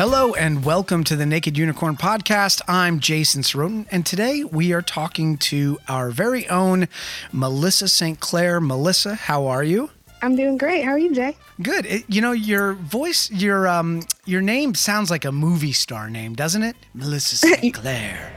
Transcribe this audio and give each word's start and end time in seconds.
Hello 0.00 0.32
and 0.32 0.64
welcome 0.64 1.04
to 1.04 1.14
the 1.14 1.26
Naked 1.26 1.58
Unicorn 1.58 1.94
Podcast. 1.94 2.62
I'm 2.66 3.00
Jason 3.00 3.42
Sorotin, 3.42 3.86
and 3.90 4.06
today 4.06 4.44
we 4.44 4.72
are 4.72 4.80
talking 4.80 5.36
to 5.36 5.78
our 5.88 6.08
very 6.08 6.48
own 6.48 6.88
Melissa 7.32 7.86
St. 7.86 8.18
Clair. 8.18 8.62
Melissa, 8.62 9.14
how 9.14 9.46
are 9.46 9.62
you? 9.62 9.90
I'm 10.22 10.36
doing 10.36 10.56
great. 10.56 10.86
How 10.86 10.92
are 10.92 10.98
you, 10.98 11.14
Jay? 11.14 11.36
Good. 11.60 11.84
It, 11.84 12.04
you 12.08 12.22
know, 12.22 12.32
your 12.32 12.72
voice, 12.72 13.30
your 13.30 13.68
um, 13.68 14.00
your 14.24 14.40
name 14.40 14.74
sounds 14.74 15.10
like 15.10 15.26
a 15.26 15.32
movie 15.32 15.72
star 15.72 16.08
name, 16.08 16.34
doesn't 16.34 16.62
it? 16.62 16.76
Melissa 16.94 17.36
St. 17.46 17.74
Clair. 17.74 18.32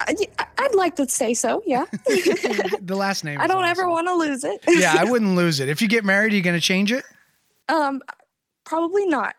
I, 0.00 0.16
would 0.58 0.74
like 0.74 0.96
to 0.96 1.08
say 1.08 1.34
so. 1.34 1.62
Yeah. 1.64 1.84
the 2.04 2.96
last 2.96 3.22
name. 3.22 3.40
I 3.40 3.46
don't 3.46 3.58
awesome. 3.58 3.70
ever 3.70 3.88
want 3.88 4.08
to 4.08 4.14
lose 4.14 4.42
it. 4.42 4.60
yeah, 4.66 4.96
I 4.98 5.04
wouldn't 5.04 5.36
lose 5.36 5.60
it. 5.60 5.68
If 5.68 5.80
you 5.82 5.86
get 5.86 6.04
married, 6.04 6.32
are 6.32 6.36
you 6.36 6.42
going 6.42 6.58
to 6.58 6.60
change 6.60 6.90
it? 6.90 7.04
Um, 7.68 8.02
probably 8.64 9.06
not 9.06 9.36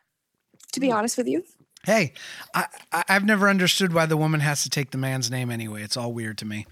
to 0.71 0.79
be 0.79 0.91
honest 0.91 1.17
with 1.17 1.27
you. 1.27 1.43
Hey, 1.83 2.13
I, 2.53 2.67
I've 2.91 3.25
never 3.25 3.49
understood 3.49 3.91
why 3.91 4.05
the 4.05 4.17
woman 4.17 4.39
has 4.41 4.61
to 4.63 4.69
take 4.69 4.91
the 4.91 4.99
man's 4.99 5.31
name 5.31 5.49
anyway. 5.49 5.81
It's 5.81 5.97
all 5.97 6.13
weird 6.13 6.37
to 6.39 6.45
me. 6.45 6.67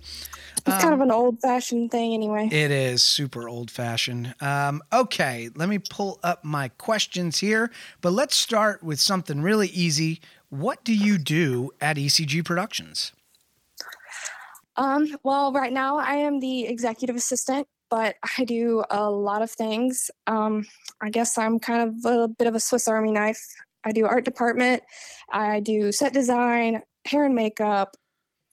It's 0.68 0.76
um, 0.76 0.82
kind 0.82 0.94
of 0.94 1.02
um, 1.02 1.10
an 1.10 1.12
old 1.12 1.42
fashioned 1.42 1.90
thing 1.90 2.14
anyway. 2.14 2.48
It 2.52 2.70
is 2.70 3.04
super 3.04 3.50
old 3.50 3.72
fashioned. 3.72 4.36
Um, 4.40 4.84
okay, 4.94 5.50
let 5.56 5.68
me 5.68 5.80
pull 5.80 6.20
up 6.22 6.44
my 6.44 6.68
questions 6.68 7.40
here, 7.40 7.72
but 8.02 8.14
let's 8.14 8.36
start 8.36 8.84
with 8.84 9.00
something 9.00 9.42
really 9.42 9.70
easy. 9.70 10.22
What 10.50 10.84
do 10.84 10.94
you 10.94 11.18
do 11.18 11.72
at 11.82 11.98
ECG 11.98 12.46
Productions? 12.46 13.12
Um, 14.76 15.18
well, 15.24 15.52
right 15.52 15.74
now 15.74 15.98
I 15.98 16.14
am 16.16 16.40
the 16.40 16.66
executive 16.66 17.16
assistant, 17.16 17.68
but 17.90 18.16
I 18.38 18.46
do 18.46 18.84
a 18.92 19.10
lot 19.10 19.42
of 19.42 19.50
things. 19.50 20.12
Um, 20.28 20.66
I 21.02 21.10
guess 21.10 21.38
I'm 21.38 21.60
kind 21.60 21.90
of 21.90 22.06
a 22.06 22.28
bit 22.28 22.48
of 22.48 22.54
a 22.54 22.60
Swiss 22.60 22.88
Army 22.88 23.12
knife. 23.12 23.44
I 23.84 23.92
do 23.92 24.06
art 24.06 24.26
department, 24.26 24.84
I 25.32 25.60
do 25.60 25.92
set 25.92 26.14
design, 26.14 26.82
hair 27.06 27.26
and 27.26 27.36
makeup, 27.36 27.96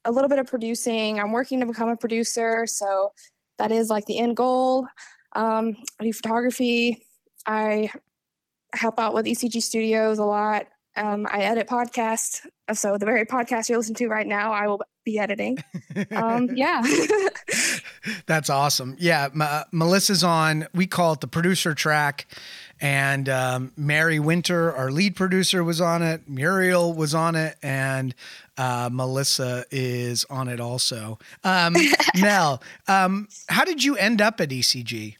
a 0.05 0.11
little 0.11 0.29
bit 0.29 0.39
of 0.39 0.47
producing. 0.47 1.19
I'm 1.19 1.31
working 1.31 1.59
to 1.59 1.65
become 1.65 1.89
a 1.89 1.97
producer, 1.97 2.65
so 2.65 3.11
that 3.57 3.71
is 3.71 3.89
like 3.89 4.05
the 4.05 4.19
end 4.19 4.37
goal. 4.37 4.87
Um, 5.35 5.75
I 5.99 6.05
do 6.05 6.13
photography. 6.13 7.03
I 7.45 7.91
help 8.73 8.99
out 8.99 9.13
with 9.13 9.25
ECG 9.25 9.61
Studios 9.61 10.19
a 10.19 10.25
lot. 10.25 10.67
Um, 10.95 11.27
I 11.31 11.41
edit 11.41 11.67
podcasts. 11.67 12.45
So 12.73 12.97
the 12.97 13.05
very 13.05 13.25
podcast 13.25 13.69
you're 13.69 13.77
listening 13.77 13.95
to 13.97 14.07
right 14.07 14.25
now, 14.25 14.51
I 14.51 14.67
will 14.67 14.81
be 15.05 15.19
editing. 15.19 15.57
Um, 16.11 16.49
yeah. 16.55 16.81
That's 18.25 18.49
awesome. 18.49 18.95
Yeah. 18.97 19.29
M- 19.33 19.65
Melissa's 19.71 20.23
on, 20.23 20.67
we 20.73 20.87
call 20.87 21.13
it 21.13 21.21
the 21.21 21.27
producer 21.27 21.75
track 21.75 22.27
and 22.79 23.29
um, 23.29 23.71
Mary 23.75 24.19
Winter, 24.19 24.73
our 24.73 24.91
lead 24.91 25.15
producer, 25.15 25.63
was 25.63 25.81
on 25.81 26.01
it. 26.01 26.27
Muriel 26.27 26.93
was 26.93 27.15
on 27.15 27.35
it, 27.35 27.57
and 27.63 28.13
uh, 28.57 28.89
Melissa 28.91 29.65
is 29.71 30.25
on 30.25 30.47
it 30.47 30.59
also. 30.59 31.19
Um, 31.43 31.75
Mel, 32.19 32.61
um, 32.87 33.27
how 33.49 33.65
did 33.65 33.83
you 33.83 33.95
end 33.97 34.21
up 34.21 34.39
at 34.41 34.49
ECG? 34.49 35.15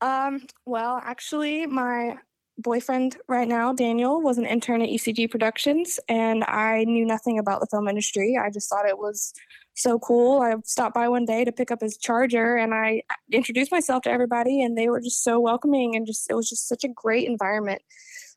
Um, 0.00 0.46
well, 0.64 1.00
actually, 1.02 1.66
my 1.66 2.16
boyfriend 2.58 3.16
right 3.28 3.48
now, 3.48 3.72
Daniel, 3.72 4.20
was 4.20 4.38
an 4.38 4.46
intern 4.46 4.82
at 4.82 4.88
ECG 4.88 5.30
Productions, 5.30 5.98
and 6.08 6.44
I 6.44 6.84
knew 6.84 7.06
nothing 7.06 7.38
about 7.38 7.60
the 7.60 7.66
film 7.66 7.88
industry. 7.88 8.38
I 8.40 8.50
just 8.50 8.68
thought 8.68 8.86
it 8.86 8.98
was 8.98 9.32
so 9.78 9.98
cool. 9.98 10.40
I 10.40 10.54
stopped 10.64 10.94
by 10.94 11.08
one 11.08 11.24
day 11.24 11.44
to 11.44 11.52
pick 11.52 11.70
up 11.70 11.80
his 11.80 11.96
charger 11.96 12.56
and 12.56 12.74
I 12.74 13.02
introduced 13.30 13.70
myself 13.70 14.02
to 14.02 14.10
everybody 14.10 14.62
and 14.62 14.76
they 14.76 14.88
were 14.88 15.00
just 15.00 15.22
so 15.22 15.38
welcoming 15.38 15.94
and 15.94 16.06
just 16.06 16.30
it 16.30 16.34
was 16.34 16.48
just 16.48 16.68
such 16.68 16.84
a 16.84 16.88
great 16.88 17.28
environment. 17.28 17.82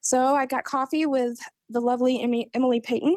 So 0.01 0.35
I 0.35 0.45
got 0.45 0.63
coffee 0.63 1.05
with 1.05 1.39
the 1.69 1.81
lovely 1.81 2.47
Emily 2.53 2.79
Payton 2.79 3.15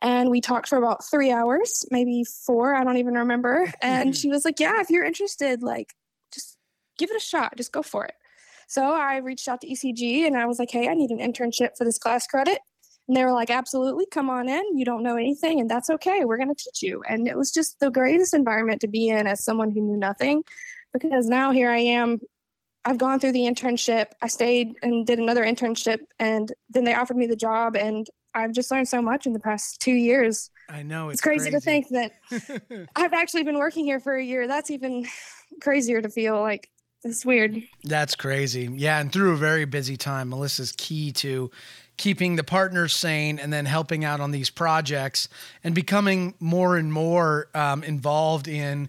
and 0.00 0.30
we 0.30 0.40
talked 0.40 0.68
for 0.68 0.78
about 0.78 1.04
3 1.04 1.30
hours, 1.30 1.84
maybe 1.90 2.24
4, 2.24 2.74
I 2.74 2.84
don't 2.84 2.98
even 2.98 3.14
remember. 3.14 3.72
And 3.82 4.16
she 4.16 4.28
was 4.28 4.44
like, 4.44 4.60
"Yeah, 4.60 4.80
if 4.80 4.90
you're 4.90 5.04
interested, 5.04 5.62
like 5.62 5.94
just 6.32 6.56
give 6.98 7.10
it 7.10 7.16
a 7.16 7.20
shot. 7.20 7.56
Just 7.56 7.72
go 7.72 7.82
for 7.82 8.04
it." 8.04 8.14
So 8.68 8.82
I 8.82 9.16
reached 9.18 9.48
out 9.48 9.60
to 9.62 9.66
ECG 9.66 10.26
and 10.26 10.36
I 10.36 10.46
was 10.46 10.58
like, 10.58 10.70
"Hey, 10.70 10.88
I 10.88 10.94
need 10.94 11.10
an 11.10 11.18
internship 11.18 11.76
for 11.76 11.84
this 11.84 11.98
class 11.98 12.26
credit." 12.26 12.58
And 13.08 13.16
they 13.16 13.24
were 13.24 13.32
like, 13.32 13.50
absolutely, 13.50 14.06
come 14.06 14.28
on 14.28 14.48
in. 14.48 14.76
You 14.76 14.84
don't 14.84 15.02
know 15.02 15.16
anything, 15.16 15.60
and 15.60 15.70
that's 15.70 15.88
okay. 15.88 16.24
We're 16.24 16.36
going 16.36 16.54
to 16.54 16.62
teach 16.62 16.82
you. 16.82 17.02
And 17.08 17.26
it 17.26 17.36
was 17.36 17.50
just 17.50 17.80
the 17.80 17.90
greatest 17.90 18.34
environment 18.34 18.82
to 18.82 18.88
be 18.88 19.08
in 19.08 19.26
as 19.26 19.42
someone 19.42 19.70
who 19.70 19.80
knew 19.80 19.96
nothing 19.96 20.44
because 20.92 21.26
now 21.26 21.50
here 21.50 21.70
I 21.70 21.78
am. 21.78 22.18
I've 22.84 22.98
gone 22.98 23.18
through 23.18 23.32
the 23.32 23.40
internship. 23.40 24.06
I 24.22 24.28
stayed 24.28 24.74
and 24.82 25.06
did 25.06 25.18
another 25.18 25.44
internship, 25.44 26.00
and 26.18 26.52
then 26.70 26.84
they 26.84 26.94
offered 26.94 27.16
me 27.16 27.26
the 27.26 27.36
job. 27.36 27.76
And 27.76 28.06
I've 28.34 28.52
just 28.52 28.70
learned 28.70 28.88
so 28.88 29.02
much 29.02 29.26
in 29.26 29.32
the 29.32 29.40
past 29.40 29.80
two 29.80 29.92
years. 29.92 30.50
I 30.68 30.82
know 30.82 31.08
it's, 31.08 31.14
it's 31.14 31.22
crazy, 31.22 31.50
crazy, 31.50 31.56
to 31.56 31.60
think 31.60 31.88
that 31.88 32.88
I've 32.96 33.14
actually 33.14 33.42
been 33.42 33.58
working 33.58 33.84
here 33.84 34.00
for 34.00 34.14
a 34.14 34.24
year. 34.24 34.46
That's 34.46 34.70
even 34.70 35.06
crazier 35.60 36.02
to 36.02 36.08
feel 36.08 36.40
like 36.40 36.70
it's 37.04 37.24
weird. 37.24 37.62
That's 37.84 38.14
crazy. 38.14 38.68
Yeah, 38.72 39.00
and 39.00 39.12
through 39.12 39.32
a 39.32 39.36
very 39.36 39.64
busy 39.64 39.96
time, 39.96 40.28
Melissa's 40.28 40.72
key 40.72 41.12
to 41.12 41.50
keeping 41.98 42.36
the 42.36 42.44
partners 42.44 42.94
sane 42.94 43.38
and 43.38 43.52
then 43.52 43.66
helping 43.66 44.04
out 44.04 44.20
on 44.20 44.30
these 44.30 44.48
projects 44.48 45.28
and 45.62 45.74
becoming 45.74 46.34
more 46.40 46.76
and 46.76 46.92
more 46.92 47.48
um, 47.54 47.82
involved 47.84 48.48
in 48.48 48.88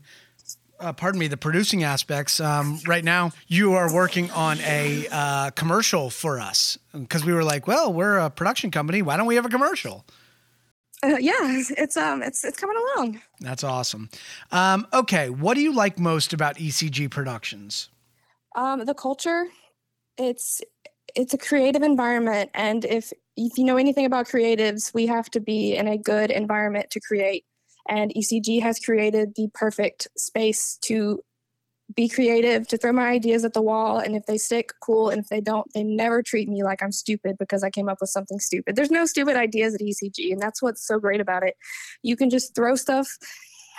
uh, 0.80 0.94
pardon 0.94 1.20
me, 1.20 1.28
the 1.28 1.38
producing 1.38 1.84
aspects. 1.84 2.40
Um, 2.40 2.80
right 2.88 3.04
now, 3.04 3.32
you 3.48 3.74
are 3.74 3.94
working 3.94 4.32
on 4.32 4.60
a 4.62 5.08
uh, 5.12 5.50
commercial 5.52 6.10
for 6.10 6.40
us 6.40 6.78
because 6.94 7.26
we 7.26 7.34
were 7.34 7.44
like, 7.44 7.68
well, 7.68 7.92
we're 7.92 8.18
a 8.18 8.30
production 8.30 8.72
company. 8.72 9.02
Why 9.02 9.18
don't 9.18 9.26
we 9.26 9.36
have 9.36 9.46
a 9.46 9.50
commercial? 9.50 10.06
Uh, 11.02 11.18
yeah, 11.20 11.34
it's 11.42 11.96
um, 11.96 12.22
it's 12.22 12.44
it's 12.44 12.58
coming 12.58 12.76
along. 12.78 13.22
That's 13.40 13.64
awesome. 13.64 14.10
Um, 14.52 14.86
okay, 14.94 15.30
what 15.30 15.56
do 15.56 15.62
you 15.62 15.74
like 15.74 15.98
most 15.98 16.34
about 16.34 16.58
ECG 16.58 17.10
Productions? 17.10 17.90
Um, 18.56 18.86
the 18.86 18.94
culture. 18.94 19.46
It's 20.18 20.62
it's 21.16 21.34
a 21.34 21.38
creative 21.38 21.82
environment 21.82 22.50
and 22.54 22.86
if 22.86 23.12
if 23.36 23.58
you 23.58 23.64
know 23.64 23.78
anything 23.78 24.06
about 24.06 24.28
creatives 24.28 24.94
we 24.94 25.06
have 25.08 25.30
to 25.32 25.40
be 25.40 25.76
in 25.76 25.88
a 25.88 25.98
good 25.98 26.32
environment 26.32 26.90
to 26.92 27.00
create. 27.00 27.46
And 27.88 28.12
ecg 28.16 28.62
has 28.62 28.80
created 28.80 29.34
the 29.36 29.50
perfect 29.54 30.08
space 30.18 30.78
to 30.82 31.22
be 31.96 32.08
creative 32.08 32.68
to 32.68 32.78
throw 32.78 32.94
my 32.94 33.08
ideas 33.08 33.44
at 33.44 33.54
the 33.54 33.62
wall 33.64 33.98
and 33.98 34.16
if 34.16 34.26
they 34.28 34.38
stick 34.38 34.74
cool 34.80 35.10
and 35.10 35.22
if 35.22 35.30
they 35.30 35.42
don't 35.42 35.68
they 35.74 35.84
never 35.84 36.22
treat 36.22 36.48
me 36.48 36.64
like 36.64 36.84
i'm 36.84 36.92
stupid 36.92 37.36
because 37.40 37.64
i 37.64 37.70
came 37.70 37.90
up 37.90 37.98
with 38.00 38.12
something 38.12 38.40
stupid. 38.40 38.76
There's 38.76 38.92
no 38.92 39.06
stupid 39.06 39.36
ideas 39.36 39.74
at 39.74 39.82
ecg 39.82 40.32
and 40.32 40.40
that's 40.40 40.62
what's 40.62 40.86
so 40.86 41.00
great 41.00 41.22
about 41.22 41.44
it. 41.44 41.56
You 42.04 42.16
can 42.16 42.30
just 42.30 42.56
throw 42.56 42.76
stuff 42.76 43.18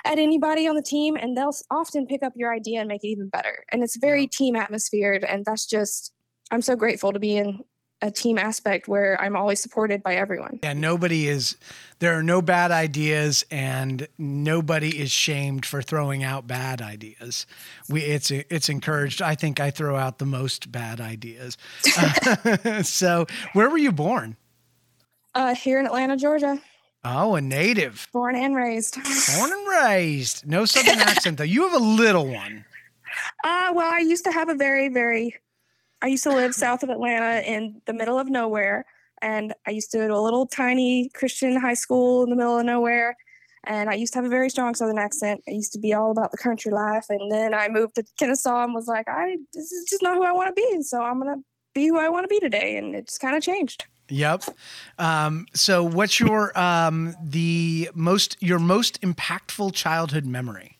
at 0.04 0.18
anybody 0.18 0.66
on 0.66 0.76
the 0.76 0.82
team 0.82 1.16
and 1.16 1.36
they'll 1.36 1.54
often 1.70 2.06
pick 2.06 2.22
up 2.22 2.32
your 2.34 2.52
idea 2.52 2.80
and 2.80 2.88
make 2.88 3.04
it 3.04 3.08
even 3.08 3.28
better. 3.28 3.64
And 3.70 3.82
it's 3.82 3.96
very 3.96 4.26
team 4.26 4.56
atmosphere 4.56 5.20
and 5.28 5.44
that's 5.44 5.66
just 5.66 6.12
I'm 6.50 6.62
so 6.62 6.76
grateful 6.76 7.12
to 7.12 7.18
be 7.18 7.36
in 7.36 7.64
a 8.02 8.10
team 8.10 8.38
aspect 8.38 8.88
where 8.88 9.20
I'm 9.20 9.36
always 9.36 9.60
supported 9.60 10.02
by 10.02 10.16
everyone. 10.16 10.58
Yeah, 10.62 10.72
nobody 10.72 11.28
is 11.28 11.56
there 11.98 12.18
are 12.18 12.22
no 12.22 12.40
bad 12.40 12.70
ideas 12.70 13.44
and 13.50 14.08
nobody 14.18 14.98
is 14.98 15.10
shamed 15.10 15.66
for 15.66 15.82
throwing 15.82 16.24
out 16.24 16.46
bad 16.46 16.80
ideas. 16.80 17.46
We 17.88 18.02
it's 18.02 18.30
it's 18.30 18.68
encouraged. 18.68 19.20
I 19.20 19.34
think 19.34 19.60
I 19.60 19.70
throw 19.70 19.96
out 19.96 20.18
the 20.18 20.26
most 20.26 20.72
bad 20.72 21.00
ideas. 21.00 21.58
so, 22.82 23.26
where 23.52 23.68
were 23.68 23.78
you 23.78 23.92
born? 23.92 24.36
Uh, 25.34 25.54
here 25.54 25.78
in 25.78 25.86
Atlanta, 25.86 26.16
Georgia. 26.16 26.58
Oh, 27.04 27.34
a 27.34 27.40
native. 27.40 28.08
Born 28.12 28.34
and 28.36 28.54
raised. 28.54 28.94
Born 29.38 29.52
and 29.52 29.68
raised. 29.68 30.46
No 30.46 30.64
southern 30.64 30.98
accent 30.98 31.38
though. 31.38 31.44
You 31.44 31.68
have 31.68 31.80
a 31.80 31.84
little 31.84 32.26
one. 32.26 32.64
Uh, 33.42 33.72
well, 33.74 33.92
I 33.92 33.98
used 33.98 34.24
to 34.24 34.32
have 34.32 34.48
a 34.48 34.54
very, 34.54 34.88
very 34.88 35.34
I 36.02 36.06
used 36.06 36.24
to 36.24 36.30
live 36.30 36.54
south 36.54 36.82
of 36.82 36.90
Atlanta 36.90 37.40
in 37.46 37.82
the 37.86 37.92
middle 37.92 38.18
of 38.18 38.28
nowhere. 38.28 38.86
And 39.22 39.52
I 39.66 39.72
used 39.72 39.90
to 39.92 39.98
go 39.98 40.08
to 40.08 40.14
a 40.14 40.20
little 40.20 40.46
tiny 40.46 41.10
Christian 41.10 41.60
high 41.60 41.74
school 41.74 42.22
in 42.24 42.30
the 42.30 42.36
middle 42.36 42.58
of 42.58 42.64
nowhere. 42.64 43.16
And 43.64 43.90
I 43.90 43.94
used 43.94 44.14
to 44.14 44.18
have 44.18 44.24
a 44.24 44.30
very 44.30 44.48
strong 44.48 44.74
Southern 44.74 44.98
accent. 44.98 45.42
I 45.46 45.50
used 45.50 45.72
to 45.74 45.78
be 45.78 45.92
all 45.92 46.10
about 46.10 46.30
the 46.30 46.38
country 46.38 46.72
life. 46.72 47.04
And 47.10 47.30
then 47.30 47.52
I 47.52 47.68
moved 47.68 47.96
to 47.96 48.04
Kennesaw 48.18 48.64
and 48.64 48.74
was 48.74 48.86
like, 48.86 49.06
I 49.08 49.36
this 49.52 49.70
is 49.70 49.88
just 49.88 50.02
not 50.02 50.14
who 50.14 50.24
I 50.24 50.32
want 50.32 50.48
to 50.48 50.54
be. 50.54 50.66
And 50.72 50.84
so 50.84 51.02
I'm 51.02 51.18
gonna 51.18 51.42
be 51.74 51.86
who 51.86 51.98
I 51.98 52.08
want 52.08 52.24
to 52.24 52.28
be 52.28 52.40
today. 52.40 52.78
And 52.78 52.94
it's 52.94 53.18
kind 53.18 53.36
of 53.36 53.42
changed. 53.42 53.84
Yep. 54.08 54.44
Um, 54.98 55.46
so 55.54 55.84
what's 55.84 56.18
your 56.18 56.58
um, 56.58 57.14
the 57.22 57.90
most 57.94 58.38
your 58.40 58.58
most 58.58 59.00
impactful 59.02 59.74
childhood 59.74 60.24
memory? 60.24 60.78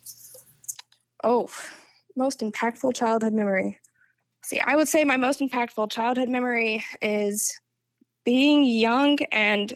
Oh, 1.22 1.50
most 2.16 2.40
impactful 2.40 2.94
childhood 2.94 3.34
memory. 3.34 3.78
See, 4.50 4.58
I 4.58 4.74
would 4.74 4.88
say 4.88 5.04
my 5.04 5.16
most 5.16 5.38
impactful 5.38 5.92
childhood 5.92 6.28
memory 6.28 6.84
is 7.00 7.56
being 8.24 8.64
young 8.64 9.16
and 9.30 9.72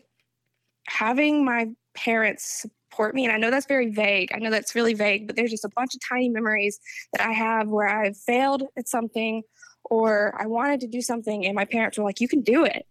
having 0.89 1.45
my 1.45 1.69
parents 1.95 2.67
support 2.91 3.15
me. 3.15 3.25
And 3.25 3.33
I 3.33 3.37
know 3.37 3.53
that's 3.53 3.67
very 3.67 3.91
vague. 3.91 4.33
I 4.35 4.41
know 4.41 4.51
that's 4.51 4.75
really 4.75 4.95
vague, 4.95 5.29
but 5.29 5.37
there's 5.37 5.53
just 5.53 5.65
a 5.65 5.71
bunch 5.77 5.95
of 5.95 6.01
tiny 6.09 6.29
memories 6.29 6.81
that 7.13 7.25
I 7.25 7.31
have 7.31 7.69
where 7.69 7.87
I've 7.87 8.17
failed 8.17 8.65
at 8.77 8.89
something 8.89 9.45
or 9.85 10.35
I 10.37 10.47
wanted 10.47 10.81
to 10.81 10.89
do 10.89 11.01
something 11.01 11.47
and 11.47 11.55
my 11.55 11.67
parents 11.67 11.97
were 11.97 12.03
like, 12.03 12.21
you 12.21 12.27
can 12.27 12.41
do 12.41 12.65
it. 12.65 12.85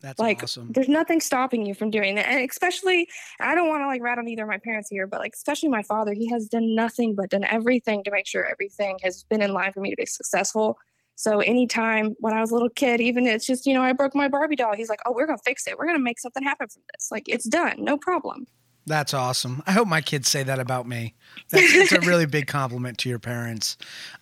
That's 0.00 0.18
like 0.18 0.42
awesome. 0.42 0.72
there's 0.72 0.88
nothing 0.88 1.20
stopping 1.20 1.64
you 1.64 1.74
from 1.74 1.92
doing 1.92 2.16
that. 2.16 2.26
And 2.26 2.50
especially 2.50 3.08
I 3.38 3.54
don't 3.54 3.68
want 3.68 3.82
to 3.82 3.86
like 3.86 4.02
rat 4.02 4.18
on 4.18 4.26
either 4.26 4.42
of 4.42 4.48
my 4.48 4.58
parents 4.58 4.88
here, 4.90 5.06
but 5.06 5.20
like 5.20 5.34
especially 5.34 5.68
my 5.68 5.84
father, 5.84 6.14
he 6.14 6.28
has 6.30 6.48
done 6.48 6.74
nothing 6.74 7.14
but 7.14 7.30
done 7.30 7.44
everything 7.44 8.02
to 8.02 8.10
make 8.10 8.26
sure 8.26 8.44
everything 8.44 8.98
has 9.04 9.22
been 9.22 9.40
in 9.40 9.52
line 9.52 9.72
for 9.72 9.78
me 9.78 9.90
to 9.90 9.96
be 9.96 10.04
successful. 10.04 10.76
So 11.14 11.40
anytime 11.40 12.14
when 12.18 12.32
I 12.32 12.40
was 12.40 12.50
a 12.50 12.54
little 12.54 12.70
kid, 12.70 13.00
even 13.00 13.26
it's 13.26 13.46
just, 13.46 13.66
you 13.66 13.74
know, 13.74 13.82
I 13.82 13.92
broke 13.92 14.14
my 14.14 14.28
Barbie 14.28 14.56
doll, 14.56 14.74
he's 14.74 14.88
like, 14.88 15.00
Oh, 15.06 15.12
we're 15.12 15.26
gonna 15.26 15.38
fix 15.44 15.66
it. 15.66 15.78
We're 15.78 15.86
gonna 15.86 15.98
make 15.98 16.18
something 16.18 16.42
happen 16.42 16.68
from 16.68 16.82
this. 16.92 17.10
Like 17.10 17.28
it's 17.28 17.44
done, 17.44 17.84
no 17.84 17.96
problem. 17.96 18.46
That's 18.86 19.14
awesome. 19.14 19.62
I 19.66 19.72
hope 19.72 19.86
my 19.86 20.00
kids 20.00 20.28
say 20.28 20.42
that 20.42 20.58
about 20.58 20.88
me. 20.88 21.14
That's 21.50 21.72
it's 21.74 21.92
a 21.92 22.00
really 22.00 22.26
big 22.26 22.48
compliment 22.48 22.98
to 22.98 23.08
your 23.08 23.20
parents. 23.20 23.76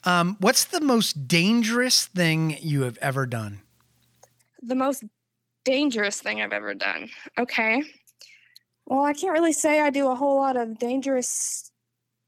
Um, 0.05 0.37
what's 0.41 0.65
the 0.65 0.81
most 0.83 1.27
dangerous 1.27 2.07
thing 2.07 2.57
you 2.61 2.83
have 2.83 2.99
ever 3.01 3.25
done? 3.25 3.61
The 4.63 4.75
most 4.75 5.05
dangerous 5.65 6.21
thing 6.21 6.43
I've 6.43 6.53
ever 6.53 6.75
done. 6.75 7.09
Okay. 7.39 7.83
Well, 8.85 9.05
I 9.05 9.15
can't 9.15 9.33
really 9.33 9.53
say 9.53 9.81
I 9.81 9.89
do 9.89 10.09
a 10.09 10.15
whole 10.15 10.37
lot 10.37 10.57
of 10.57 10.79
dangerous 10.79 11.71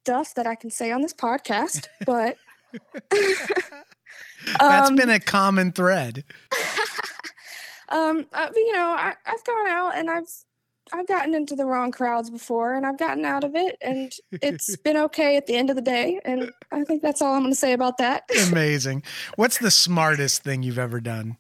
stuff 0.05 0.35
that 0.35 0.47
I 0.47 0.55
can 0.55 0.70
say 0.70 0.91
on 0.91 1.03
this 1.03 1.12
podcast, 1.12 1.87
but 2.06 2.37
That's 4.59 4.91
um, 4.91 4.97
been 4.97 5.11
a 5.11 5.21
common 5.21 5.73
thread. 5.73 6.25
um, 7.89 8.27
uh, 8.33 8.49
you 8.55 8.73
know, 8.73 8.91
I, 8.91 9.15
I've 9.27 9.44
gone 9.44 9.69
out 9.69 9.97
and 9.97 10.11
I've 10.11 10.29
I've 10.93 11.06
gotten 11.06 11.35
into 11.35 11.56
the 11.56 11.65
wrong 11.65 11.91
crowds 11.91 12.29
before, 12.29 12.75
and 12.75 12.85
I've 12.85 12.99
gotten 12.99 13.25
out 13.25 13.44
of 13.44 13.55
it, 13.55 13.77
and 13.81 14.12
it's 14.31 14.77
been 14.85 14.97
okay 14.97 15.37
at 15.37 15.47
the 15.47 15.56
end 15.56 15.71
of 15.71 15.77
the 15.77 15.83
day. 15.83 16.21
And 16.25 16.50
I 16.71 16.85
think 16.85 17.03
that's 17.03 17.23
all 17.23 17.35
I'm 17.35 17.43
going 17.43 17.53
to 17.53 17.59
say 17.59 17.73
about 17.73 17.99
that. 17.99 18.25
Amazing. 18.49 19.03
What's 19.37 19.59
the 19.59 19.71
smartest 19.71 20.43
thing 20.43 20.62
you've 20.62 20.79
ever 20.79 21.00
done? 21.00 21.39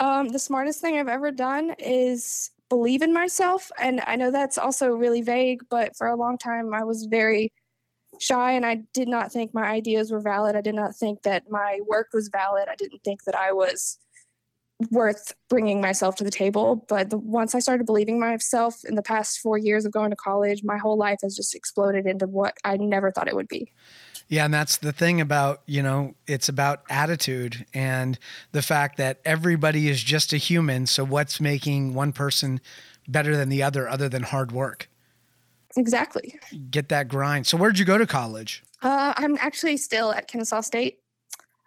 Um, 0.00 0.28
the 0.28 0.38
smartest 0.38 0.80
thing 0.80 0.98
I've 0.98 1.08
ever 1.08 1.30
done 1.30 1.74
is 1.78 2.50
believe 2.68 3.02
in 3.02 3.12
myself. 3.12 3.70
And 3.80 4.00
I 4.06 4.16
know 4.16 4.30
that's 4.30 4.58
also 4.58 4.88
really 4.88 5.22
vague, 5.22 5.62
but 5.68 5.96
for 5.96 6.06
a 6.06 6.16
long 6.16 6.38
time 6.38 6.72
I 6.72 6.84
was 6.84 7.04
very 7.04 7.52
shy 8.22 8.52
and 8.52 8.64
I 8.64 8.82
did 8.94 9.08
not 9.08 9.32
think 9.32 9.52
my 9.52 9.64
ideas 9.64 10.12
were 10.12 10.20
valid. 10.20 10.54
I 10.54 10.60
did 10.60 10.76
not 10.76 10.94
think 10.94 11.22
that 11.22 11.50
my 11.50 11.80
work 11.86 12.08
was 12.12 12.28
valid. 12.28 12.68
I 12.70 12.76
didn't 12.76 13.02
think 13.02 13.24
that 13.24 13.34
I 13.34 13.52
was 13.52 13.98
worth 14.90 15.34
bringing 15.48 15.80
myself 15.80 16.14
to 16.16 16.24
the 16.24 16.30
table. 16.30 16.86
But 16.88 17.10
the, 17.10 17.18
once 17.18 17.54
I 17.54 17.58
started 17.58 17.84
believing 17.84 18.20
myself 18.20 18.84
in 18.84 18.94
the 18.94 19.02
past 19.02 19.40
four 19.40 19.58
years 19.58 19.84
of 19.84 19.92
going 19.92 20.10
to 20.10 20.16
college, 20.16 20.62
my 20.62 20.78
whole 20.78 20.96
life 20.96 21.18
has 21.22 21.34
just 21.36 21.54
exploded 21.54 22.06
into 22.06 22.26
what 22.26 22.56
I 22.64 22.76
never 22.76 23.10
thought 23.10 23.26
it 23.26 23.34
would 23.34 23.48
be. 23.48 23.72
Yeah, 24.28 24.44
and 24.44 24.54
that's 24.54 24.76
the 24.76 24.92
thing 24.92 25.20
about, 25.20 25.62
you 25.66 25.82
know, 25.82 26.14
it's 26.26 26.48
about 26.48 26.84
attitude 26.88 27.66
and 27.74 28.18
the 28.52 28.62
fact 28.62 28.98
that 28.98 29.20
everybody 29.24 29.88
is 29.88 30.02
just 30.02 30.32
a 30.32 30.36
human. 30.36 30.86
So 30.86 31.04
what's 31.04 31.40
making 31.40 31.92
one 31.94 32.12
person 32.12 32.60
better 33.08 33.36
than 33.36 33.48
the 33.48 33.64
other 33.64 33.88
other 33.88 34.08
than 34.08 34.22
hard 34.22 34.52
work? 34.52 34.88
Exactly. 35.76 36.38
Get 36.70 36.88
that 36.90 37.08
grind. 37.08 37.46
So 37.46 37.56
where'd 37.56 37.78
you 37.78 37.84
go 37.84 37.98
to 37.98 38.06
college? 38.06 38.62
Uh, 38.82 39.14
I'm 39.16 39.36
actually 39.40 39.76
still 39.76 40.12
at 40.12 40.28
Kennesaw 40.28 40.60
State. 40.60 40.98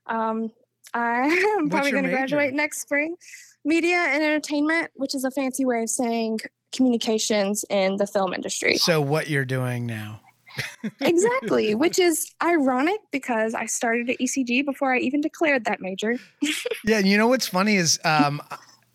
Um, 0.07 0.51
I 0.93 1.27
am 1.59 1.69
probably 1.69 1.91
going 1.91 2.03
to 2.03 2.09
graduate 2.09 2.53
next 2.53 2.81
spring. 2.81 3.15
Media 3.63 3.95
and 3.95 4.23
entertainment, 4.23 4.91
which 4.95 5.15
is 5.15 5.23
a 5.23 5.31
fancy 5.31 5.65
way 5.65 5.81
of 5.81 5.89
saying 5.89 6.39
communications 6.71 7.65
in 7.69 7.97
the 7.97 8.05
film 8.05 8.33
industry. 8.33 8.77
So 8.77 9.01
what 9.01 9.29
you're 9.29 9.45
doing 9.45 9.85
now. 9.85 10.21
exactly, 11.01 11.73
which 11.75 11.97
is 11.99 12.31
ironic 12.43 12.99
because 13.11 13.53
I 13.53 13.65
started 13.65 14.09
at 14.09 14.19
ECG 14.19 14.65
before 14.65 14.93
I 14.93 14.99
even 14.99 15.21
declared 15.21 15.65
that 15.65 15.81
major. 15.81 16.17
Yeah, 16.85 16.99
you 16.99 17.17
know 17.17 17.27
what's 17.27 17.47
funny 17.47 17.75
is 17.75 17.99
um, 18.05 18.41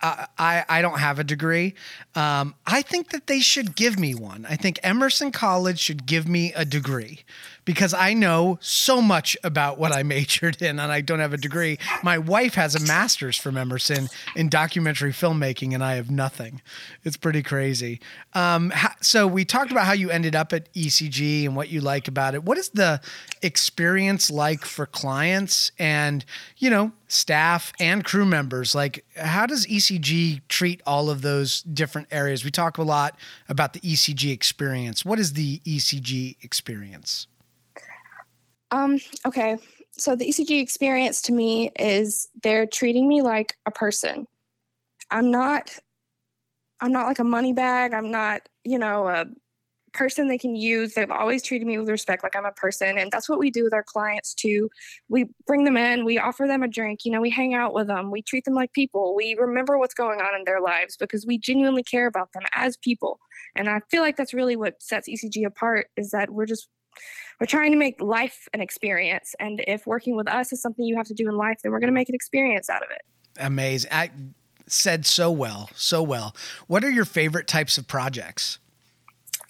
I, 0.03 0.65
I 0.69 0.83
don't 0.83 0.99
have 0.99 1.19
a 1.19 1.25
degree. 1.25 1.75
Um, 2.15 2.55
I 2.67 2.83
think 2.83 3.11
that 3.11 3.27
they 3.27 3.41
should 3.41 3.77
give 3.77 3.99
me 3.99 4.15
one. 4.15 4.47
I 4.49 4.57
think 4.57 4.79
Emerson 4.83 5.31
College 5.31 5.79
should 5.79 6.07
give 6.07 6.27
me 6.27 6.53
a 6.55 6.65
degree 6.65 7.21
because 7.65 7.95
I 7.95 8.15
know 8.15 8.59
so 8.61 9.01
much 9.01 9.37
about 9.45 9.79
what 9.79 9.93
I 9.93 10.03
majored 10.03 10.61
in, 10.63 10.79
and 10.79 10.93
I 10.93 11.01
don't 11.01 11.21
have 11.21 11.33
a 11.33 11.39
degree. 11.39 11.79
My 12.03 12.19
wife 12.19 12.55
has 12.55 12.75
a 12.75 12.81
master's 12.81 13.37
from 13.37 13.57
Emerson 13.57 14.09
in 14.35 14.49
documentary 14.49 15.13
filmmaking, 15.13 15.75
and 15.75 15.85
I 15.85 15.95
have 15.95 16.11
nothing. 16.11 16.63
It's 17.05 17.17
pretty 17.17 17.43
crazy. 17.43 18.01
Um, 18.35 18.73
so 19.01 19.27
we 19.27 19.45
talked 19.45 19.71
about 19.71 19.87
how 19.87 19.93
you 19.93 20.11
ended 20.11 20.35
up 20.35 20.53
at 20.53 20.73
ECG 20.75 21.45
and 21.45 21.57
what 21.57 21.69
you 21.69 21.81
like 21.81 22.09
about 22.09 22.35
it. 22.35 22.45
What 22.45 22.59
is 22.59 22.71
the 22.71 23.01
experience 23.43 24.31
like 24.31 24.65
for 24.65 24.87
clients 24.87 25.73
and 25.79 26.25
you 26.59 26.71
know 26.71 26.93
staff 27.09 27.73
and 27.81 28.05
crew 28.05 28.25
members? 28.25 28.75
Like, 28.75 29.05
how 29.17 29.47
does 29.47 29.67
ECG 29.67 30.43
treat 30.49 30.81
all 30.87 31.11
of 31.11 31.23
those 31.23 31.63
different 31.63 32.09
areas? 32.11 32.45
We 32.45 32.51
talk 32.51 32.79
a 32.79 32.83
lot 32.83 33.19
about 33.49 33.73
the 33.73 33.81
ECG 33.81 34.33
experience. 34.33 35.05
What 35.05 35.19
is 35.19 35.35
the 35.35 35.59
ECG 35.61 36.37
experience? 36.43 37.27
Um, 38.71 38.99
okay. 39.27 39.59
So 39.93 40.17
the 40.17 40.29
ECG 40.29 40.61
experience 40.61 41.23
to 41.23 41.33
me 41.33 41.71
is 41.79 42.29
they're 42.43 42.67
treating 42.67 43.09
me 43.09 43.23
like 43.23 43.57
a 43.67 43.71
person. 43.71 44.27
I'm 45.11 45.31
not 45.31 45.79
I'm 46.81 46.93
not 46.93 47.07
like 47.07 47.19
a 47.19 47.25
money 47.25 47.53
bag. 47.53 47.93
I'm 47.93 48.11
not, 48.11 48.49
you 48.65 48.79
know, 48.79 49.07
a 49.07 49.27
person 49.93 50.29
they 50.29 50.39
can 50.39 50.57
use. 50.57 50.95
They've 50.95 51.11
always 51.11 51.43
treated 51.43 51.67
me 51.67 51.79
with 51.79 51.89
respect 51.89 52.23
like 52.23 52.37
I'm 52.37 52.45
a 52.45 52.53
person. 52.53 52.97
And 52.97 53.11
that's 53.11 53.29
what 53.29 53.39
we 53.39 53.51
do 53.51 53.65
with 53.65 53.75
our 53.75 53.83
clients 53.83 54.35
too. 54.35 54.71
We 55.09 55.27
bring 55.47 55.65
them 55.65 55.77
in, 55.77 56.05
we 56.05 56.19
offer 56.19 56.47
them 56.47 56.63
a 56.63 56.69
drink, 56.69 57.01
you 57.05 57.13
know, 57.13 57.21
we 57.21 57.31
hang 57.31 57.55
out 57.55 57.75
with 57.75 57.89
them, 57.89 58.11
we 58.11 58.23
treat 58.23 58.45
them 58.45 58.55
like 58.55 58.73
people. 58.73 59.15
We 59.15 59.37
remember 59.39 59.79
what's 59.79 59.95
going 59.95 60.21
on 60.21 60.35
in 60.39 60.45
their 60.45 60.61
lives 60.61 60.97
because 60.97 61.27
we 61.27 61.39
genuinely 61.39 61.83
care 61.83 62.07
about 62.07 62.33
them 62.33 62.45
as 62.55 62.77
people. 62.77 63.19
And 63.57 63.69
I 63.69 63.81
feel 63.91 64.03
like 64.03 64.17
that's 64.17 64.35
really 64.35 64.57
what 64.57 64.81
sets 64.83 65.09
ECG 65.09 65.45
apart 65.45 65.89
is 65.97 66.11
that 66.11 66.31
we're 66.31 66.47
just 66.47 66.69
we're 67.41 67.47
trying 67.47 67.73
to 67.73 67.79
make 67.79 68.01
life 68.01 68.49
an 68.53 68.61
experience. 68.61 69.35
And 69.41 69.63
if 69.67 69.87
working 69.87 70.15
with 70.15 70.29
us 70.29 70.53
is 70.53 70.61
something 70.61 70.85
you 70.85 70.97
have 70.97 71.07
to 71.07 71.15
do 71.15 71.29
in 71.29 71.37
life, 71.37 71.59
then 71.63 71.73
we're 71.73 71.81
going 71.81 71.89
to 71.89 71.95
make 71.95 72.09
an 72.09 72.15
experience 72.15 72.69
out 72.69 72.83
of 72.83 72.91
it. 72.91 73.03
Amazing. 73.39 73.91
I 73.93 74.11
said 74.67 75.07
so 75.07 75.31
well, 75.31 75.71
so 75.75 76.03
well. 76.03 76.37
What 76.67 76.85
are 76.85 76.91
your 76.91 77.05
favorite 77.05 77.47
types 77.47 77.79
of 77.79 77.89
projects? 77.89 78.59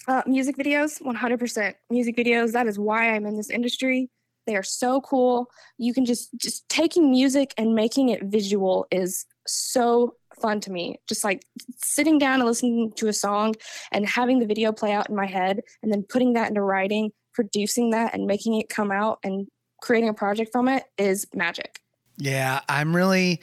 Uh, 0.07 0.23
music 0.25 0.57
videos, 0.57 1.01
100% 1.01 1.73
music 1.89 2.17
videos. 2.17 2.53
That 2.53 2.67
is 2.67 2.79
why 2.79 3.13
I'm 3.13 3.25
in 3.25 3.37
this 3.37 3.49
industry. 3.49 4.09
They 4.47 4.55
are 4.55 4.63
so 4.63 5.01
cool. 5.01 5.47
You 5.77 5.93
can 5.93 6.05
just 6.05 6.29
just 6.37 6.67
taking 6.67 7.11
music 7.11 7.53
and 7.57 7.75
making 7.75 8.09
it 8.09 8.23
visual 8.23 8.87
is 8.89 9.25
so 9.45 10.15
fun 10.41 10.59
to 10.61 10.71
me. 10.71 10.99
Just 11.07 11.23
like 11.23 11.45
sitting 11.77 12.17
down 12.17 12.39
and 12.39 12.45
listening 12.45 12.91
to 12.93 13.07
a 13.07 13.13
song 13.13 13.53
and 13.91 14.07
having 14.07 14.39
the 14.39 14.47
video 14.47 14.71
play 14.71 14.93
out 14.93 15.09
in 15.09 15.15
my 15.15 15.27
head 15.27 15.61
and 15.83 15.91
then 15.91 16.03
putting 16.03 16.33
that 16.33 16.49
into 16.49 16.61
writing, 16.61 17.11
producing 17.33 17.91
that 17.91 18.13
and 18.13 18.25
making 18.25 18.55
it 18.55 18.69
come 18.69 18.91
out 18.91 19.19
and 19.23 19.47
creating 19.81 20.09
a 20.09 20.13
project 20.13 20.51
from 20.51 20.67
it 20.67 20.83
is 20.97 21.25
magic. 21.33 21.79
Yeah, 22.17 22.61
I'm 22.69 22.95
really. 22.95 23.41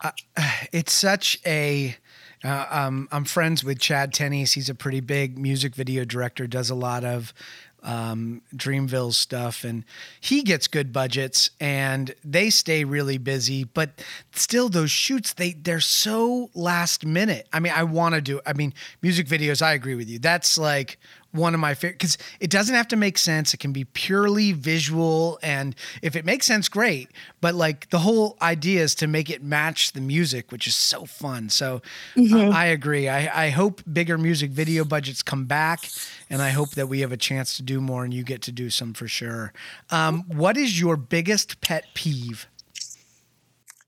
Uh, 0.00 0.12
it's 0.72 0.92
such 0.92 1.38
a. 1.46 1.96
Uh, 2.44 2.66
um, 2.70 3.08
I'm 3.10 3.24
friends 3.24 3.64
with 3.64 3.80
Chad 3.80 4.12
Tennies. 4.12 4.54
He's 4.54 4.68
a 4.68 4.74
pretty 4.74 5.00
big 5.00 5.36
music 5.38 5.74
video 5.74 6.04
director. 6.04 6.46
Does 6.46 6.70
a 6.70 6.74
lot 6.76 7.04
of 7.04 7.34
um, 7.82 8.42
Dreamville 8.54 9.12
stuff, 9.12 9.64
and 9.64 9.84
he 10.20 10.42
gets 10.42 10.66
good 10.68 10.92
budgets, 10.92 11.50
and 11.60 12.14
they 12.24 12.50
stay 12.50 12.84
really 12.84 13.18
busy. 13.18 13.64
But 13.64 14.04
still, 14.32 14.68
those 14.68 14.90
shoots 14.90 15.32
they 15.32 15.52
they're 15.52 15.80
so 15.80 16.50
last 16.54 17.04
minute. 17.04 17.48
I 17.52 17.60
mean, 17.60 17.72
I 17.74 17.84
want 17.84 18.14
to 18.14 18.20
do. 18.20 18.40
I 18.46 18.52
mean, 18.52 18.74
music 19.02 19.26
videos. 19.26 19.62
I 19.62 19.72
agree 19.72 19.94
with 19.94 20.08
you. 20.08 20.18
That's 20.18 20.58
like 20.58 20.98
one 21.32 21.54
of 21.54 21.60
my 21.60 21.74
favorite 21.74 21.98
because 21.98 22.16
it 22.40 22.50
doesn't 22.50 22.74
have 22.74 22.88
to 22.88 22.96
make 22.96 23.18
sense. 23.18 23.52
It 23.52 23.58
can 23.58 23.72
be 23.72 23.84
purely 23.84 24.52
visual, 24.52 25.38
and 25.42 25.74
if 26.02 26.16
it 26.16 26.24
makes 26.24 26.46
sense, 26.46 26.68
great. 26.68 27.10
But 27.40 27.54
like 27.54 27.90
the 27.90 27.98
whole 27.98 28.36
idea 28.40 28.82
is 28.82 28.94
to 28.96 29.06
make 29.06 29.28
it 29.30 29.42
match 29.42 29.92
the 29.92 30.00
music, 30.00 30.50
which 30.50 30.66
is 30.66 30.74
so 30.74 31.04
fun. 31.04 31.50
So 31.50 31.82
uh, 32.16 32.48
I 32.48 32.66
agree. 32.66 33.08
I, 33.08 33.46
I 33.46 33.50
hope 33.50 33.82
bigger 33.90 34.18
music 34.18 34.50
video 34.50 34.84
budgets 34.84 35.22
come 35.22 35.44
back, 35.44 35.88
and 36.30 36.40
I 36.40 36.50
hope 36.50 36.70
that 36.70 36.88
we 36.88 37.00
have 37.00 37.12
a 37.12 37.16
chance 37.16 37.56
to 37.56 37.62
do 37.62 37.80
more, 37.80 38.04
and 38.04 38.14
you 38.14 38.22
get 38.22 38.42
to 38.42 38.52
do 38.52 38.70
some 38.70 38.94
for 38.94 39.08
sure. 39.08 39.52
Um, 39.90 40.24
what 40.28 40.56
is 40.56 40.80
your 40.80 40.96
biggest 40.96 41.60
pet 41.60 41.84
peeve? 41.94 42.46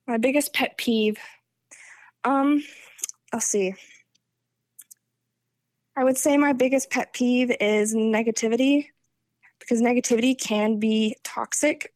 My 0.06 0.18
biggest 0.18 0.52
pet 0.52 0.76
peeve. 0.76 1.18
Um, 2.24 2.62
I'll 3.32 3.40
see. 3.40 3.74
I 6.00 6.04
would 6.04 6.16
say 6.16 6.38
my 6.38 6.54
biggest 6.54 6.90
pet 6.90 7.12
peeve 7.12 7.54
is 7.60 7.94
negativity 7.94 8.86
because 9.58 9.82
negativity 9.82 10.34
can 10.40 10.78
be 10.78 11.14
toxic, 11.24 11.92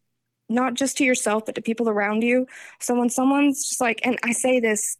not 0.50 0.74
just 0.74 0.98
to 0.98 1.04
yourself, 1.04 1.46
but 1.46 1.54
to 1.54 1.62
people 1.62 1.88
around 1.88 2.22
you. 2.22 2.46
So 2.80 2.94
when 2.98 3.08
someone's 3.08 3.66
just 3.66 3.80
like, 3.80 4.00
and 4.04 4.18
I 4.22 4.32
say 4.32 4.60
this 4.60 4.98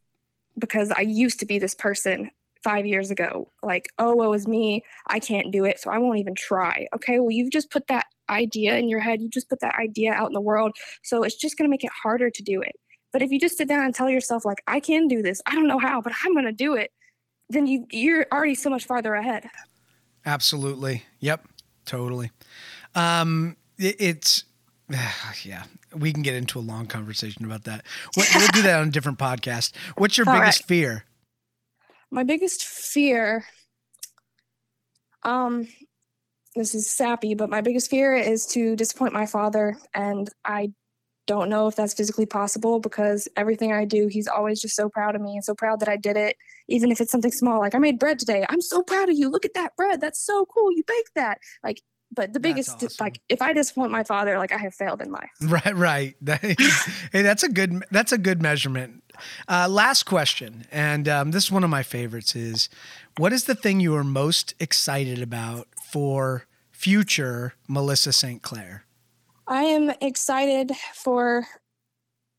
because 0.58 0.90
I 0.90 1.02
used 1.02 1.40
to 1.40 1.46
be 1.46 1.58
this 1.58 1.74
person 1.74 2.30
five 2.62 2.86
years 2.86 3.10
ago, 3.10 3.52
like, 3.62 3.90
oh, 3.98 4.14
woe 4.14 4.32
is 4.32 4.48
me. 4.48 4.82
I 5.06 5.18
can't 5.18 5.52
do 5.52 5.66
it. 5.66 5.80
So 5.80 5.90
I 5.90 5.98
won't 5.98 6.18
even 6.18 6.34
try. 6.34 6.86
Okay. 6.94 7.18
Well, 7.18 7.30
you've 7.30 7.52
just 7.52 7.70
put 7.70 7.86
that 7.88 8.06
idea 8.30 8.78
in 8.78 8.88
your 8.88 9.00
head. 9.00 9.20
You 9.20 9.28
just 9.28 9.50
put 9.50 9.60
that 9.60 9.74
idea 9.74 10.14
out 10.14 10.28
in 10.28 10.32
the 10.32 10.40
world. 10.40 10.74
So 11.02 11.24
it's 11.24 11.36
just 11.36 11.58
going 11.58 11.68
to 11.68 11.70
make 11.70 11.84
it 11.84 11.92
harder 12.02 12.30
to 12.30 12.42
do 12.42 12.62
it. 12.62 12.72
But 13.12 13.20
if 13.20 13.30
you 13.30 13.38
just 13.38 13.58
sit 13.58 13.68
down 13.68 13.84
and 13.84 13.94
tell 13.94 14.08
yourself, 14.08 14.46
like, 14.46 14.62
I 14.66 14.80
can 14.80 15.08
do 15.08 15.20
this, 15.20 15.42
I 15.44 15.54
don't 15.54 15.68
know 15.68 15.78
how, 15.78 16.00
but 16.00 16.14
I'm 16.24 16.32
going 16.32 16.46
to 16.46 16.52
do 16.52 16.74
it, 16.74 16.90
then 17.48 17.66
you, 17.66 17.86
you're 17.90 18.26
already 18.32 18.54
so 18.54 18.70
much 18.70 18.84
farther 18.86 19.14
ahead. 19.14 19.48
Absolutely. 20.26 21.04
Yep. 21.20 21.46
Totally. 21.84 22.30
Um, 22.94 23.56
it, 23.78 23.96
it's, 23.98 24.44
yeah, 25.44 25.64
we 25.94 26.12
can 26.12 26.22
get 26.22 26.34
into 26.34 26.58
a 26.58 26.60
long 26.60 26.86
conversation 26.86 27.44
about 27.44 27.64
that. 27.64 27.84
We'll, 28.16 28.26
we'll 28.34 28.48
do 28.48 28.62
that 28.62 28.80
on 28.80 28.88
a 28.88 28.90
different 28.90 29.18
podcast. 29.18 29.72
What's 29.96 30.16
your 30.16 30.28
All 30.28 30.34
biggest 30.34 30.62
right. 30.62 30.68
fear? 30.68 31.04
My 32.10 32.22
biggest 32.22 32.64
fear, 32.64 33.44
um, 35.24 35.68
this 36.54 36.74
is 36.74 36.88
sappy, 36.88 37.34
but 37.34 37.50
my 37.50 37.60
biggest 37.60 37.90
fear 37.90 38.14
is 38.14 38.46
to 38.46 38.76
disappoint 38.76 39.12
my 39.12 39.26
father. 39.26 39.76
And 39.94 40.30
I 40.44 40.72
don't 41.26 41.48
know 41.48 41.66
if 41.66 41.76
that's 41.76 41.94
physically 41.94 42.26
possible 42.26 42.80
because 42.80 43.28
everything 43.36 43.72
I 43.72 43.84
do, 43.84 44.08
he's 44.08 44.28
always 44.28 44.60
just 44.60 44.76
so 44.76 44.88
proud 44.88 45.14
of 45.14 45.22
me 45.22 45.34
and 45.34 45.44
so 45.44 45.54
proud 45.54 45.80
that 45.80 45.88
I 45.88 45.96
did 45.96 46.16
it. 46.16 46.36
Even 46.68 46.90
if 46.90 47.00
it's 47.00 47.10
something 47.12 47.32
small, 47.32 47.60
like 47.60 47.74
I 47.74 47.78
made 47.78 47.98
bread 47.98 48.18
today. 48.18 48.44
I'm 48.48 48.60
so 48.60 48.82
proud 48.82 49.08
of 49.08 49.16
you. 49.16 49.28
Look 49.28 49.44
at 49.44 49.54
that 49.54 49.76
bread. 49.76 50.00
That's 50.00 50.24
so 50.24 50.46
cool. 50.46 50.72
You 50.72 50.82
baked 50.86 51.14
that. 51.14 51.38
Like, 51.62 51.82
but 52.14 52.32
the 52.32 52.40
biggest, 52.40 52.70
awesome. 52.76 52.90
like, 53.00 53.20
if 53.28 53.42
I 53.42 53.52
disappoint 53.52 53.90
my 53.90 54.04
father, 54.04 54.38
like 54.38 54.52
I 54.52 54.58
have 54.58 54.74
failed 54.74 55.00
in 55.02 55.10
life. 55.10 55.30
Right, 55.42 55.76
right. 55.76 56.14
That- 56.22 56.40
hey, 57.12 57.22
that's 57.22 57.42
a 57.42 57.48
good 57.48 57.84
that's 57.90 58.12
a 58.12 58.18
good 58.18 58.40
measurement. 58.40 59.02
Uh, 59.48 59.68
last 59.68 60.04
question, 60.04 60.66
and 60.72 61.08
um, 61.08 61.30
this 61.30 61.44
is 61.44 61.52
one 61.52 61.64
of 61.64 61.70
my 61.70 61.82
favorites: 61.82 62.34
is 62.34 62.68
what 63.16 63.32
is 63.32 63.44
the 63.44 63.54
thing 63.54 63.80
you 63.80 63.94
are 63.94 64.04
most 64.04 64.54
excited 64.58 65.22
about 65.22 65.68
for 65.82 66.46
future 66.72 67.54
Melissa 67.68 68.12
St. 68.12 68.42
Clair? 68.42 68.84
I 69.46 69.64
am 69.64 69.90
excited 70.00 70.72
for 70.94 71.46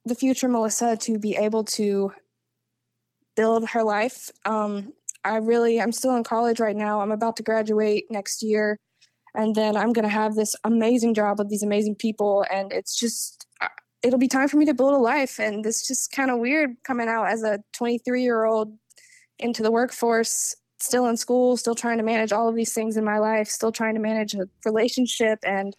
the 0.05 0.15
future 0.15 0.47
Melissa 0.47 0.97
to 0.97 1.19
be 1.19 1.35
able 1.35 1.63
to 1.63 2.12
build 3.35 3.69
her 3.69 3.83
life. 3.83 4.31
Um, 4.45 4.93
I 5.24 5.38
really, 5.38 5.79
I'm 5.81 5.91
still 5.91 6.15
in 6.15 6.24
college 6.24 6.59
right 6.59 6.75
now. 6.75 7.01
I'm 7.01 7.12
about 7.12 7.35
to 7.38 7.43
graduate 7.43 8.05
next 8.09 8.41
year, 8.41 8.79
and 9.35 9.55
then 9.55 9.75
I'm 9.75 9.93
going 9.93 10.03
to 10.03 10.09
have 10.09 10.35
this 10.35 10.55
amazing 10.63 11.13
job 11.13 11.39
with 11.39 11.50
these 11.50 11.63
amazing 11.63 11.95
people. 11.95 12.45
And 12.51 12.71
it's 12.71 12.97
just, 12.97 13.45
uh, 13.62 13.67
it'll 14.01 14.19
be 14.19 14.27
time 14.27 14.47
for 14.47 14.57
me 14.57 14.65
to 14.65 14.74
build 14.74 14.93
a 14.93 14.97
life. 14.97 15.39
And 15.39 15.65
it's 15.65 15.88
just 15.88 16.12
kind 16.12 16.31
of 16.31 16.39
weird 16.39 16.71
coming 16.83 17.07
out 17.07 17.25
as 17.25 17.43
a 17.43 17.59
23 17.74 18.24
year 18.24 18.45
old 18.45 18.77
into 19.38 19.62
the 19.62 19.71
workforce, 19.71 20.55
still 20.79 21.07
in 21.07 21.17
school, 21.17 21.57
still 21.57 21.75
trying 21.75 21.97
to 21.97 22.03
manage 22.03 22.31
all 22.31 22.47
of 22.47 22.55
these 22.55 22.74
things 22.74 22.97
in 22.97 23.03
my 23.03 23.19
life, 23.19 23.47
still 23.47 23.71
trying 23.71 23.95
to 23.95 24.01
manage 24.01 24.33
a 24.33 24.47
relationship 24.63 25.39
and 25.43 25.75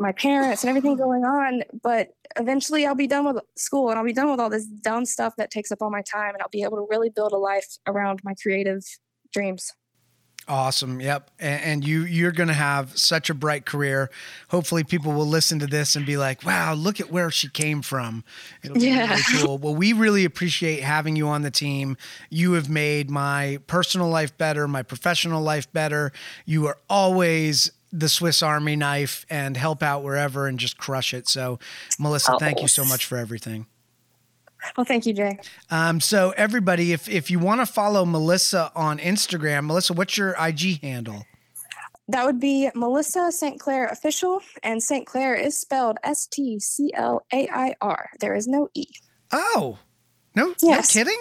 my 0.00 0.12
parents 0.12 0.64
and 0.64 0.68
everything 0.68 0.96
mm. 0.96 0.98
going 0.98 1.24
on. 1.24 1.62
But 1.82 2.14
eventually 2.36 2.86
I'll 2.86 2.94
be 2.94 3.06
done 3.06 3.26
with 3.26 3.42
school 3.56 3.90
and 3.90 3.98
I'll 3.98 4.04
be 4.04 4.12
done 4.12 4.30
with 4.30 4.40
all 4.40 4.50
this 4.50 4.66
dumb 4.66 5.04
stuff 5.04 5.34
that 5.36 5.50
takes 5.50 5.70
up 5.70 5.82
all 5.82 5.90
my 5.90 6.02
time 6.02 6.34
and 6.34 6.42
I'll 6.42 6.48
be 6.48 6.62
able 6.62 6.78
to 6.78 6.86
really 6.90 7.10
build 7.10 7.32
a 7.32 7.38
life 7.38 7.78
around 7.86 8.20
my 8.24 8.34
creative 8.34 8.82
dreams. 9.32 9.72
Awesome. 10.48 11.00
Yep. 11.00 11.30
And, 11.38 11.62
and 11.62 11.86
you 11.86 12.04
you're 12.04 12.32
going 12.32 12.48
to 12.48 12.54
have 12.54 12.98
such 12.98 13.30
a 13.30 13.34
bright 13.34 13.66
career. 13.66 14.10
Hopefully, 14.48 14.82
people 14.82 15.12
will 15.12 15.26
listen 15.26 15.60
to 15.60 15.66
this 15.66 15.94
and 15.94 16.04
be 16.04 16.16
like, 16.16 16.44
"Wow, 16.44 16.74
look 16.74 16.98
at 16.98 17.10
where 17.10 17.30
she 17.30 17.48
came 17.48 17.82
from." 17.82 18.24
It'll 18.64 18.74
be 18.74 18.86
Yeah. 18.86 19.10
really 19.10 19.22
cool. 19.44 19.58
Well, 19.58 19.76
we 19.76 19.92
really 19.92 20.24
appreciate 20.24 20.82
having 20.82 21.14
you 21.14 21.28
on 21.28 21.42
the 21.42 21.52
team. 21.52 21.96
You 22.30 22.54
have 22.54 22.68
made 22.68 23.10
my 23.10 23.60
personal 23.68 24.08
life 24.08 24.36
better, 24.38 24.66
my 24.66 24.82
professional 24.82 25.42
life 25.42 25.72
better. 25.72 26.10
You 26.46 26.66
are 26.66 26.78
always 26.88 27.70
the 27.92 28.08
Swiss 28.08 28.42
Army 28.42 28.76
knife 28.76 29.26
and 29.28 29.56
help 29.56 29.82
out 29.82 30.02
wherever 30.02 30.46
and 30.46 30.58
just 30.58 30.78
crush 30.78 31.12
it. 31.14 31.28
So, 31.28 31.58
Melissa, 31.98 32.36
thank 32.38 32.60
you 32.62 32.68
so 32.68 32.84
much 32.84 33.04
for 33.06 33.18
everything. 33.18 33.66
Well, 34.76 34.84
thank 34.84 35.06
you, 35.06 35.14
Jay. 35.14 35.38
Um, 35.70 36.00
so 36.00 36.32
everybody, 36.36 36.92
if 36.92 37.08
if 37.08 37.30
you 37.30 37.38
want 37.38 37.60
to 37.62 37.66
follow 37.66 38.04
Melissa 38.04 38.70
on 38.74 38.98
Instagram, 38.98 39.66
Melissa, 39.66 39.94
what's 39.94 40.18
your 40.18 40.34
IG 40.38 40.82
handle? 40.82 41.24
That 42.08 42.26
would 42.26 42.40
be 42.40 42.68
Melissa 42.74 43.30
St. 43.32 43.58
Clair 43.58 43.86
official, 43.86 44.42
and 44.62 44.82
St. 44.82 45.06
Clair 45.06 45.34
is 45.34 45.56
spelled 45.58 45.98
S 46.02 46.26
T 46.26 46.58
C 46.58 46.90
L 46.94 47.24
A 47.32 47.48
I 47.48 47.74
R. 47.80 48.10
There 48.20 48.34
is 48.34 48.46
no 48.48 48.68
E. 48.74 48.84
Oh, 49.32 49.78
no, 50.34 50.54
Yes. 50.60 50.94
no 50.94 51.00
kidding. 51.04 51.20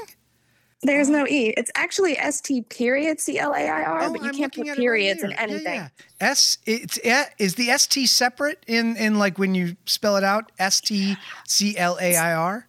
There's 0.81 1.09
no 1.09 1.27
E. 1.27 1.53
It's 1.57 1.69
actually 1.75 2.17
S 2.17 2.39
T 2.41 2.61
period 2.61 3.19
C 3.19 3.37
L 3.37 3.51
A 3.53 3.67
I 3.67 3.83
R, 3.83 4.03
Oh, 4.03 4.11
but 4.13 4.21
you 4.21 4.29
I'm 4.29 4.33
can't 4.33 4.53
put 4.53 4.65
it 4.65 4.69
right 4.69 4.77
periods 4.77 5.23
in 5.23 5.29
here. 5.31 5.37
Yeah, 5.37 5.43
anything. 5.43 5.73
yeah. 5.75 5.87
S 6.21 6.57
it's 6.65 6.97
eh, 7.03 7.25
is 7.37 7.55
the 7.55 7.77
ST 7.77 8.07
separate 8.07 8.63
in 8.67 8.95
in 8.95 9.19
like 9.19 9.37
when 9.37 9.53
you 9.55 9.75
spell 9.85 10.15
it 10.15 10.23
out 10.23 10.51
S 10.57 10.79
T 10.79 11.17
C 11.47 11.77
L 11.77 11.97
A 12.01 12.15
I 12.15 12.33
R. 12.33 12.67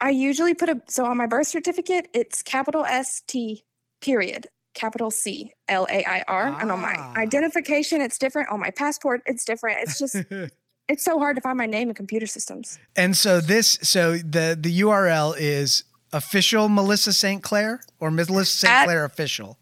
I 0.00 0.10
usually 0.10 0.52
put 0.52 0.68
a 0.68 0.82
so 0.88 1.06
on 1.06 1.16
my 1.16 1.26
birth 1.26 1.46
certificate, 1.46 2.08
it's 2.12 2.42
capital 2.42 2.84
S 2.84 3.22
T 3.26 3.64
period, 4.02 4.48
capital 4.74 5.10
C 5.10 5.52
L 5.66 5.86
A 5.90 6.04
I 6.04 6.24
R. 6.28 6.48
And 6.60 6.70
on 6.70 6.80
my 6.82 6.94
Ah. 6.98 7.14
identification, 7.16 8.02
it's 8.02 8.18
different. 8.18 8.50
On 8.50 8.60
my 8.60 8.70
passport, 8.70 9.22
it's 9.24 9.46
different. 9.46 9.78
It's 9.80 9.98
just 9.98 10.14
it's 10.88 11.02
so 11.02 11.18
hard 11.18 11.36
to 11.36 11.40
find 11.42 11.56
my 11.56 11.64
name 11.66 11.88
in 11.88 11.94
computer 11.94 12.26
systems. 12.26 12.78
And 12.94 13.16
so 13.16 13.40
this 13.40 13.78
so 13.80 14.18
the 14.18 14.58
the 14.60 14.80
URL 14.82 15.34
is 15.38 15.84
official 16.12 16.68
Melissa 16.68 17.12
St. 17.12 17.42
Clair 17.42 17.80
or 18.00 18.10
Melissa 18.10 18.66
St. 18.66 18.84
Clair 18.84 19.04
official. 19.04 19.58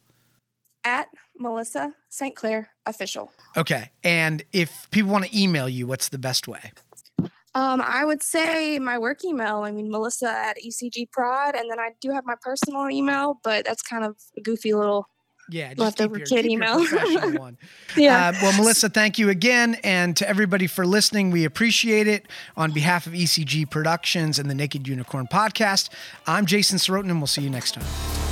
At 0.85 1.09
Melissa 1.39 1.95
St. 2.11 2.37
Clair 2.37 2.71
official. 2.87 3.33
Okay. 3.57 3.91
And 4.03 4.43
if 4.53 4.89
people 4.91 5.11
want 5.11 5.25
to 5.25 5.39
email 5.41 5.69
you, 5.69 5.87
what's 5.87 6.09
the 6.09 6.19
best 6.19 6.47
way? 6.47 6.73
Um, 7.57 7.81
I 7.81 8.05
would 8.05 8.23
say 8.23 8.79
my 8.81 8.99
work 8.99 9.25
email. 9.25 9.59
I 9.59 9.71
mean, 9.71 9.91
Melissa 9.91 10.29
at 10.29 10.57
ECG 10.59 11.11
Prod, 11.13 11.55
and 11.55 11.71
then 11.71 11.79
I 11.79 11.91
do 12.01 12.11
have 12.11 12.25
my 12.27 12.35
personal 12.41 12.91
email, 12.91 13.39
but 13.45 13.65
that's 13.65 13.83
kind 13.83 14.05
of 14.05 14.17
a 14.37 14.41
goofy 14.41 14.75
little. 14.75 15.09
Yeah, 15.49 15.69
just 15.69 15.79
Leftover 15.81 16.19
keep 16.19 16.31
your, 16.31 16.43
kid 16.43 16.43
keep 16.43 16.53
email. 16.53 17.39
one. 17.39 17.59
Yeah. 17.97 18.29
Uh, 18.29 18.33
well, 18.43 18.57
Melissa, 18.57 18.89
thank 18.89 19.19
you 19.19 19.29
again. 19.29 19.77
And 19.85 20.17
to 20.17 20.29
everybody 20.29 20.67
for 20.67 20.87
listening, 20.87 21.31
we 21.31 21.45
appreciate 21.45 22.07
it. 22.07 22.27
On 22.57 22.73
behalf 22.73 23.07
of 23.07 23.13
ECG 23.13 23.69
Productions 23.69 24.39
and 24.39 24.49
the 24.49 24.55
Naked 24.55 24.89
Unicorn 24.89 25.27
podcast, 25.27 25.91
I'm 26.27 26.47
Jason 26.47 26.79
Sorotin, 26.79 27.11
and 27.11 27.19
we'll 27.21 27.27
see 27.27 27.43
you 27.43 27.51
next 27.51 27.73
time. 27.73 28.24